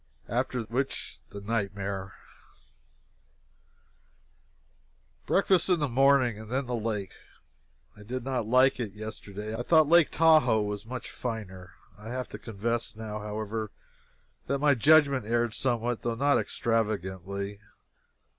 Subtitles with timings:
[0.27, 2.13] After which, the nightmare.
[5.27, 7.13] Breakfast in the morning, and then the lake.
[7.95, 9.55] I did not like it yesterday.
[9.55, 11.73] I thought Lake Tahoe was much finer.
[11.99, 13.69] I have to confess now, however,
[14.47, 17.59] that my judgment erred somewhat, though not extravagantly.